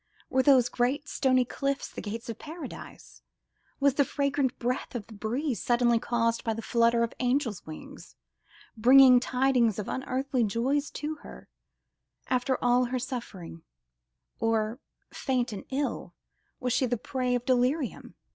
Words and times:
Were 0.31 0.41
those 0.41 0.67
great, 0.67 1.07
stony 1.07 1.45
cliffs 1.45 1.87
the 1.87 2.01
gates 2.01 2.27
of 2.27 2.39
paradise? 2.39 3.21
Was 3.79 3.93
the 3.93 4.03
fragrant 4.03 4.57
breath 4.57 4.95
of 4.95 5.05
the 5.05 5.13
breeze 5.13 5.61
suddenly 5.61 5.99
caused 5.99 6.43
by 6.43 6.55
the 6.55 6.63
flutter 6.63 7.03
of 7.03 7.13
angels' 7.19 7.67
wings, 7.67 8.15
bringing 8.75 9.19
tidings 9.19 9.77
of 9.77 9.87
unearthly 9.87 10.43
joys 10.43 10.89
to 10.89 11.17
her, 11.17 11.49
after 12.25 12.57
all 12.63 12.85
her 12.85 12.97
suffering, 12.97 13.61
or—faint 14.39 15.53
and 15.53 15.65
ill—was 15.69 16.73
she 16.73 16.87
the 16.87 16.97
prey 16.97 17.35
of 17.35 17.45
delirium? 17.45 18.15